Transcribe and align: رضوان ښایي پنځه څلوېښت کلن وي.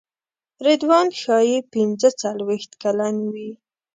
رضوان 0.65 1.07
ښایي 1.21 1.57
پنځه 1.73 2.09
څلوېښت 2.21 2.71
کلن 2.81 3.15
وي. 3.33 3.51